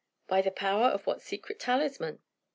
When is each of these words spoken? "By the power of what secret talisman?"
"By 0.25 0.41
the 0.41 0.49
power 0.49 0.87
of 0.87 1.05
what 1.05 1.21
secret 1.21 1.59
talisman?" 1.59 2.23